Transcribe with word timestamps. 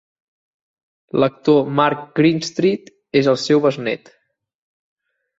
L'actor 1.23 1.59
Mark 1.79 2.07
Greenstreet 2.19 2.89
és 3.21 3.29
el 3.33 3.37
seu 3.43 3.61
besnét. 3.67 4.09